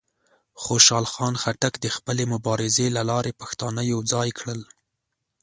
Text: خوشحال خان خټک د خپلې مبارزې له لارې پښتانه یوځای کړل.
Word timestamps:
خوشحال 0.63 1.05
خان 1.13 1.33
خټک 1.41 1.73
د 1.79 1.85
خپلې 1.95 2.23
مبارزې 2.33 2.87
له 2.95 3.01
لارې 3.09 3.37
پښتانه 3.41 3.81
یوځای 3.93 4.29
کړل. 4.39 4.61